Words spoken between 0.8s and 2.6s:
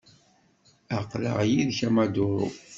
Aql-aɣ yid-k a Maduro.